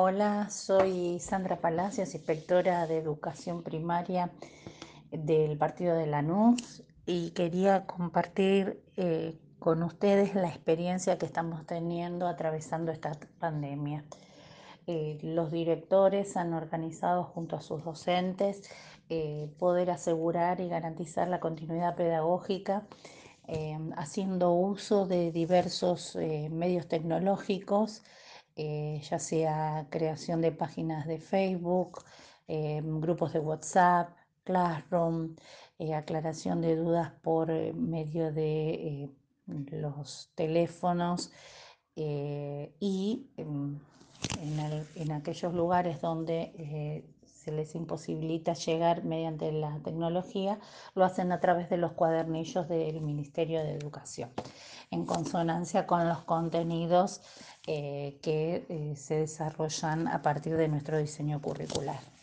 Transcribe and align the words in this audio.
Hola, 0.00 0.48
soy 0.48 1.18
Sandra 1.18 1.56
Palacios, 1.56 2.14
inspectora 2.14 2.86
de 2.86 2.98
educación 2.98 3.64
primaria 3.64 4.30
del 5.10 5.58
partido 5.58 5.96
de 5.96 6.06
Lanús 6.06 6.84
y 7.04 7.32
quería 7.32 7.84
compartir 7.84 8.80
eh, 8.96 9.36
con 9.58 9.82
ustedes 9.82 10.36
la 10.36 10.46
experiencia 10.46 11.18
que 11.18 11.26
estamos 11.26 11.66
teniendo 11.66 12.28
atravesando 12.28 12.92
esta 12.92 13.18
pandemia. 13.40 14.04
Eh, 14.86 15.18
los 15.22 15.50
directores 15.50 16.36
han 16.36 16.54
organizado 16.54 17.24
junto 17.24 17.56
a 17.56 17.60
sus 17.60 17.82
docentes 17.82 18.70
eh, 19.08 19.50
poder 19.58 19.90
asegurar 19.90 20.60
y 20.60 20.68
garantizar 20.68 21.26
la 21.26 21.40
continuidad 21.40 21.96
pedagógica 21.96 22.86
haciendo 23.96 24.52
uso 24.52 25.06
de 25.06 25.32
diversos 25.32 26.14
medios 26.50 26.86
tecnológicos 26.86 28.02
eh, 28.60 29.00
ya 29.08 29.20
sea 29.20 29.86
creación 29.88 30.40
de 30.40 30.50
páginas 30.50 31.06
de 31.06 31.18
Facebook, 31.20 32.02
eh, 32.48 32.80
grupos 32.82 33.32
de 33.32 33.38
WhatsApp, 33.38 34.10
Classroom, 34.42 35.36
eh, 35.78 35.94
aclaración 35.94 36.60
de 36.60 36.74
dudas 36.74 37.12
por 37.22 37.52
medio 37.74 38.32
de 38.32 39.10
los 39.46 40.30
teléfonos 40.34 41.30
y 41.94 43.26
en, 43.36 43.80
aquellos 45.12 45.54
lugares 45.54 46.00
donde 46.00 47.04
se 47.24 47.52
les 47.52 47.76
imposibilita 47.76 48.54
llegar 48.54 49.04
mediante 49.04 49.52
la 49.52 49.78
tecnología, 49.84 50.58
lo 50.94 51.04
hacen 51.04 51.30
a 51.30 51.38
través 51.38 51.70
de 51.70 51.76
los 51.76 51.92
cuadernillos 51.92 52.68
del 52.68 53.00
Ministerio 53.00 53.60
de 53.62 53.74
Educación, 53.74 54.30
en 54.90 55.04
consonancia 55.04 55.86
con 55.86 56.08
los 56.08 56.24
contenidos 56.24 57.20
eh, 57.66 58.18
que 58.22 58.66
eh, 58.68 58.96
se 58.96 59.20
desarrollan 59.20 60.08
a 60.08 60.22
partir 60.22 60.56
de 60.56 60.68
nuestro 60.68 60.98
diseño 60.98 61.40
curricular. 61.40 62.17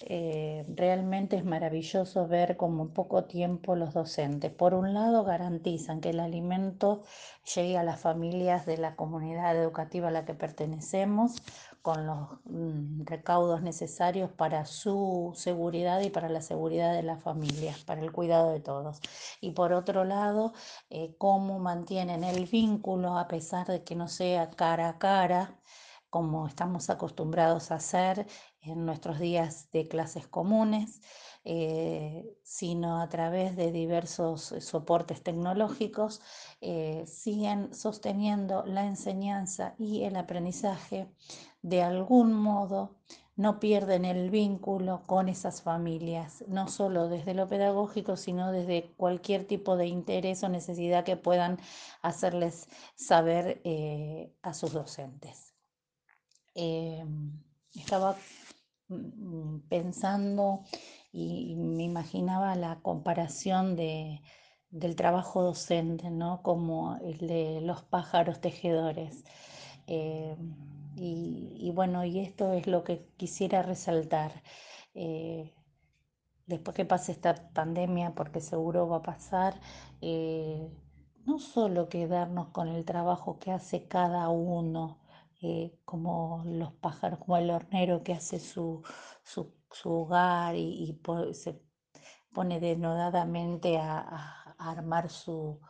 Eh, 0.00 0.64
realmente 0.68 1.36
es 1.36 1.44
maravilloso 1.44 2.28
ver 2.28 2.56
cómo 2.56 2.82
en 2.82 2.90
poco 2.90 3.24
tiempo 3.24 3.76
los 3.76 3.94
docentes, 3.94 4.52
por 4.52 4.74
un 4.74 4.92
lado, 4.92 5.24
garantizan 5.24 6.00
que 6.00 6.10
el 6.10 6.20
alimento 6.20 7.02
llegue 7.54 7.78
a 7.78 7.82
las 7.82 8.00
familias 8.00 8.66
de 8.66 8.76
la 8.76 8.94
comunidad 8.94 9.56
educativa 9.56 10.08
a 10.08 10.10
la 10.10 10.26
que 10.26 10.34
pertenecemos, 10.34 11.36
con 11.86 12.04
los 12.04 12.28
mm, 12.46 13.04
recaudos 13.04 13.62
necesarios 13.62 14.30
para 14.32 14.66
su 14.66 15.32
seguridad 15.36 16.00
y 16.00 16.10
para 16.10 16.28
la 16.28 16.42
seguridad 16.42 16.92
de 16.92 17.04
las 17.04 17.22
familias, 17.22 17.84
para 17.84 18.00
el 18.02 18.10
cuidado 18.12 18.50
de 18.50 18.60
todos. 18.60 19.00
Y 19.40 19.52
por 19.52 19.72
otro 19.72 20.04
lado, 20.04 20.52
eh, 20.90 21.14
cómo 21.16 21.60
mantienen 21.60 22.24
el 22.24 22.46
vínculo 22.46 23.16
a 23.16 23.28
pesar 23.28 23.66
de 23.68 23.84
que 23.84 23.94
no 23.94 24.08
sea 24.08 24.50
cara 24.50 24.88
a 24.88 24.98
cara, 24.98 25.56
como 26.16 26.46
estamos 26.46 26.88
acostumbrados 26.88 27.70
a 27.70 27.74
hacer 27.74 28.26
en 28.62 28.86
nuestros 28.86 29.18
días 29.18 29.70
de 29.70 29.86
clases 29.86 30.26
comunes, 30.26 31.02
eh, 31.44 32.38
sino 32.42 33.02
a 33.02 33.08
través 33.10 33.54
de 33.54 33.70
diversos 33.70 34.54
soportes 34.60 35.22
tecnológicos, 35.22 36.22
eh, 36.62 37.04
siguen 37.06 37.74
sosteniendo 37.74 38.64
la 38.64 38.86
enseñanza 38.86 39.74
y 39.78 40.04
el 40.04 40.16
aprendizaje 40.16 41.06
de 41.60 41.82
algún 41.82 42.32
modo 42.32 42.96
no 43.36 43.60
pierden 43.60 44.06
el 44.06 44.30
vínculo 44.30 45.02
con 45.04 45.28
esas 45.28 45.60
familias, 45.60 46.44
no 46.48 46.68
solo 46.68 47.08
desde 47.08 47.34
lo 47.34 47.46
pedagógico, 47.46 48.16
sino 48.16 48.52
desde 48.52 48.94
cualquier 48.96 49.46
tipo 49.46 49.76
de 49.76 49.86
interés 49.86 50.42
o 50.42 50.48
necesidad 50.48 51.04
que 51.04 51.18
puedan 51.18 51.58
hacerles 52.00 52.68
saber 52.94 53.60
eh, 53.64 54.32
a 54.40 54.54
sus 54.54 54.72
docentes. 54.72 55.45
Em, 56.58 57.42
estaba 57.74 58.16
mm, 58.88 59.58
pensando 59.68 60.62
y, 61.12 61.54
me 61.56 61.84
imaginaba 61.84 62.54
la 62.56 62.80
comparación 62.80 63.76
de, 63.76 64.22
del 64.70 64.96
trabajo 64.96 65.42
docente, 65.42 66.10
¿no? 66.10 66.42
como 66.42 66.96
el 67.02 67.18
de 67.28 67.60
los 67.62 67.82
pájaros 67.82 68.40
tejedores. 68.40 69.24
Em, 69.86 70.54
y, 70.96 71.70
bueno, 71.74 72.04
y 72.06 72.20
esto 72.20 72.54
es 72.54 72.66
lo 72.66 72.84
que 72.84 73.06
quisiera 73.18 73.62
resaltar. 73.62 74.32
Eh, 74.94 75.52
después 76.46 76.74
que 76.76 76.86
pase 76.86 77.12
esta 77.12 77.34
pandemia, 77.52 78.14
porque 78.14 78.40
seguro 78.40 78.88
va 78.88 78.98
a 78.98 79.02
pasar, 79.02 79.60
eh, 80.00 80.70
no 81.26 81.38
solo 81.38 81.88
quedarnos 81.88 82.48
con 82.48 82.68
el 82.68 82.84
trabajo 82.84 83.38
que 83.38 83.52
hace 83.52 83.86
cada 83.88 84.28
uno, 84.30 84.98
eh, 85.46 85.78
como 85.84 86.42
los 86.46 86.72
pájaros, 86.74 87.20
como 87.20 87.36
el 87.36 87.50
hornero 87.50 88.02
que 88.02 88.14
hace 88.14 88.38
su, 88.40 88.82
hogar 89.84 90.54
y, 90.56 91.00
se 91.32 91.60
pone 92.32 92.60
denodadamente 92.60 93.78
a 93.78 94.54
armar 94.58 95.08
su, 95.10 95.60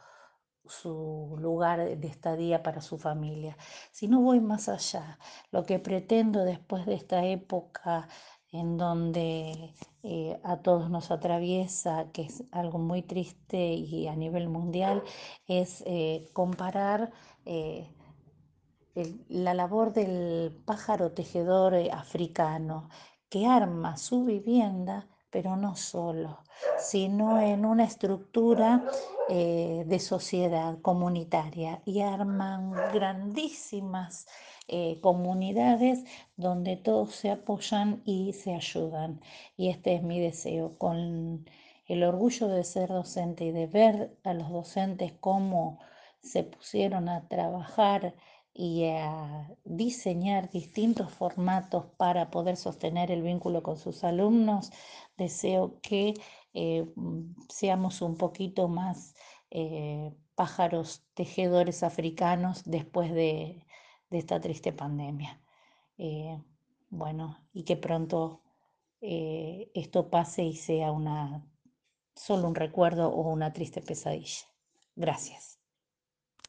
su 0.69 1.37
lugar 1.39 1.99
de 1.99 2.09
estadía 2.09 2.63
para 2.63 2.81
su 2.81 2.99
familia. 2.99 3.57
Si 3.93 4.09
no 4.09 4.21
voy 4.21 4.41
más 4.41 4.69
allá, 4.69 5.19
lo 5.51 5.65
que 5.65 5.79
pretendo 5.79 6.45
después 6.45 6.87
de 6.87 6.95
esta 6.95 7.25
época 7.25 8.09
en 8.53 8.77
donde 8.79 9.75
eh, 10.03 10.41
a 10.45 10.59
todos 10.59 10.89
nos 10.91 11.11
atraviesa, 11.11 12.11
que 12.13 12.23
es 12.23 12.45
algo 12.53 12.79
muy 12.79 13.03
triste 13.03 13.75
y 13.75 14.07
a 14.09 14.17
nivel 14.17 14.49
mundial, 14.49 15.03
es 15.47 15.83
eh, 15.87 16.29
comparar 16.33 17.13
eh, 17.45 17.89
la 19.29 19.55
labor 19.55 19.93
del 19.93 20.53
pájaro 20.65 21.13
tejedor 21.13 21.75
africano 21.93 22.89
que 23.29 23.47
arma 23.47 23.97
su 23.97 24.25
vivienda, 24.25 25.09
pero 25.31 25.57
no 25.57 25.77
solo, 25.77 26.39
sino 26.79 27.41
en 27.41 27.67
una 27.67 27.85
estructura 27.85 28.85
eh, 29.29 29.85
de 29.87 29.99
sociedad 29.99 30.81
comunitaria 30.81 31.83
y 31.85 32.01
arman 32.01 32.73
grandísimas 32.93 34.27
eh, 34.69 34.99
comunidades 35.01 36.05
donde 36.37 36.77
todos 36.77 37.15
se 37.15 37.31
apoyan 37.31 38.03
y 38.05 38.33
se 38.33 38.55
ayudan. 38.55 39.21
Y 39.57 39.69
este 39.69 39.95
es 39.95 40.03
mi 40.03 40.21
deseo, 40.21 40.79
con 40.79 41.45
el 41.87 42.03
orgullo 42.03 42.49
de 42.49 42.65
ser 42.65 42.89
docente 42.89 43.45
y 43.45 43.53
de 43.53 43.67
ver 43.67 44.17
a 44.25 44.35
los 44.35 44.51
docentes 44.51 45.13
cómo 45.21 45.79
se 46.21 46.43
pusieron 46.45 47.09
a 47.09 47.29
trabajar 47.29 48.15
y 48.59 48.87
a 48.87 49.55
diseñar 49.65 50.49
distintos 50.51 51.13
formatos 51.13 51.85
para 51.99 52.31
poder 52.31 52.57
sostener 52.57 53.11
el 53.11 53.21
vínculo 53.21 53.63
con 53.63 53.77
sus 53.77 54.03
alumnos, 54.03 54.71
deseo 55.19 55.79
que 55.83 56.15
eh, 56.55 56.87
seamos 57.51 58.01
un 58.01 58.17
poquito 58.17 58.67
más 58.69 59.15
eh, 59.51 60.11
pájaros 60.35 61.05
tejedores 61.13 61.83
africanos 61.83 62.63
después 62.65 63.13
de, 63.13 63.63
esta 64.11 64.41
triste 64.41 64.73
pandemia. 64.73 65.43
Eh, 65.99 66.43
bueno, 66.89 67.47
y 67.53 67.65
que 67.65 67.77
pronto 67.77 68.43
esto 69.01 70.09
pase 70.09 70.43
y 70.45 70.57
sea 70.57 70.91
una, 70.91 71.47
solo 72.15 72.49
un 72.49 72.55
recuerdo 72.55 73.11
o 73.11 73.31
una 73.31 73.53
triste 73.53 73.83
pesadilla. 73.83 74.47
Gracias. 74.97 75.56